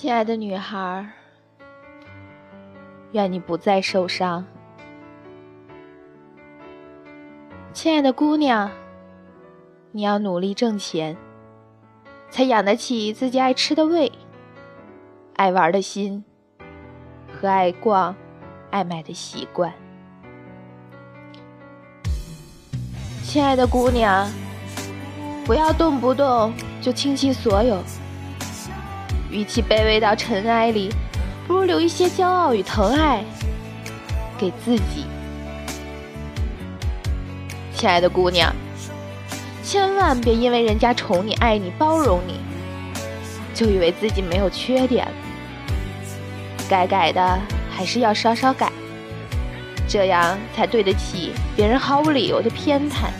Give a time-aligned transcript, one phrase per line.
[0.00, 1.10] 亲爱的女孩，
[3.10, 4.46] 愿你不再受伤。
[7.72, 8.70] 亲爱的姑娘，
[9.90, 11.16] 你要努力挣钱，
[12.30, 14.12] 才养得起自己爱吃的胃、
[15.34, 16.24] 爱玩的心
[17.32, 18.14] 和爱逛、
[18.70, 19.72] 爱买的习惯。
[23.24, 24.28] 亲爱的姑娘，
[25.44, 27.82] 不要动不动就倾其所有。
[29.30, 30.90] 与其卑微到尘埃里，
[31.46, 33.22] 不如留一些骄傲与疼爱
[34.38, 35.06] 给自己。
[37.74, 38.54] 亲爱的姑娘，
[39.62, 42.40] 千万别因为人家宠你、爱你、包容你，
[43.54, 45.12] 就以为自己没有缺点了。
[46.68, 47.38] 该改的
[47.70, 48.72] 还是要稍稍改，
[49.86, 53.10] 这样才对得起别人毫无理由的偏袒。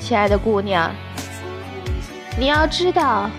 [0.00, 0.90] 亲爱的姑娘。
[2.38, 3.30] 你要知道，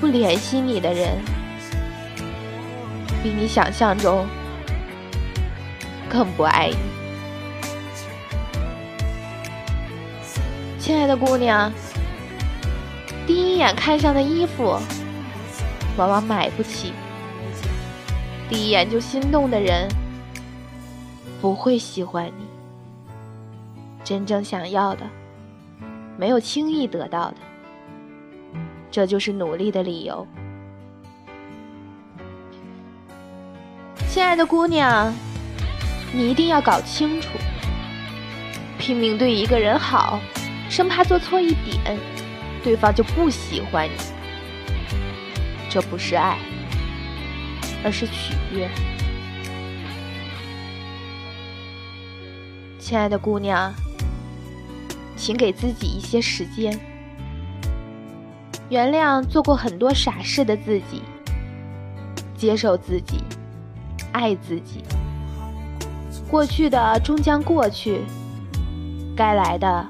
[0.00, 1.18] 不联系你的人，
[3.20, 4.24] 比你想象中
[6.08, 6.76] 更不爱你。
[10.78, 11.72] 亲爱的姑娘，
[13.26, 14.78] 第一眼看上的衣服，
[15.96, 16.92] 往往买不起；
[18.48, 19.88] 第一眼就心动的人，
[21.40, 22.46] 不会喜欢你。
[24.04, 25.02] 真正想要的，
[26.16, 27.36] 没有轻易得到的。
[28.90, 30.26] 这就是努力的理由，
[34.08, 35.14] 亲爱的姑娘，
[36.12, 37.28] 你一定要搞清楚，
[38.78, 40.18] 拼命对一个人好，
[40.68, 41.96] 生怕做错一点，
[42.64, 43.92] 对方就不喜欢你。
[45.70, 46.36] 这不是爱，
[47.84, 48.68] 而是取悦。
[52.80, 53.72] 亲爱的姑娘，
[55.16, 56.76] 请给自己一些时间。
[58.70, 61.02] 原谅做过很多傻事的自己，
[62.36, 63.18] 接受自己，
[64.12, 64.84] 爱自己。
[66.30, 68.02] 过去的终将过去，
[69.16, 69.84] 该来的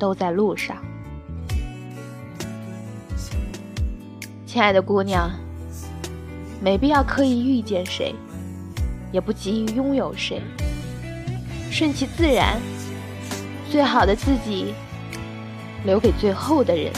[0.00, 0.76] 都在路上。
[4.44, 5.30] 亲爱的姑娘，
[6.60, 8.12] 没必要刻意遇见谁，
[9.12, 10.42] 也不急于拥有谁，
[11.70, 12.60] 顺其自然，
[13.70, 14.74] 最好的自己
[15.84, 16.92] 留给最后的人。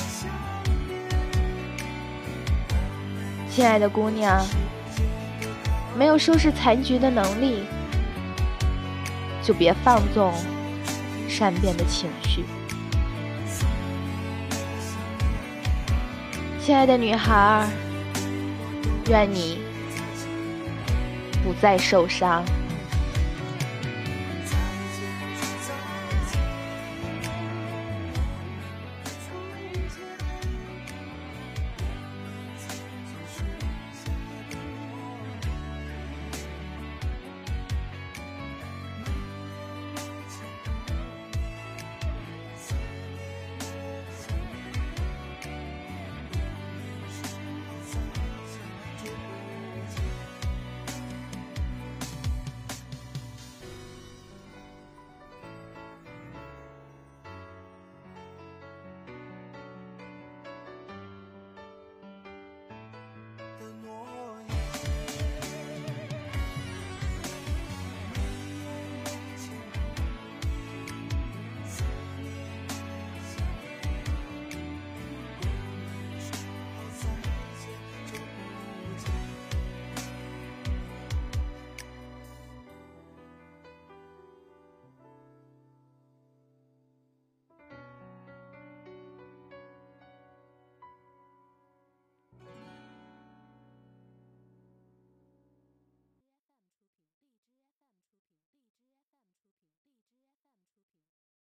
[3.55, 4.45] 亲爱的姑娘，
[5.97, 7.63] 没有收拾残局的能力，
[9.45, 10.35] 就别放纵
[11.29, 12.45] 善变的情绪。
[16.61, 17.65] 亲爱的女孩，
[19.09, 19.61] 愿你
[21.45, 22.45] 不再受伤。